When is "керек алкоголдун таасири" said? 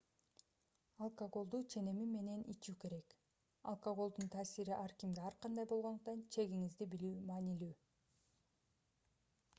2.85-4.75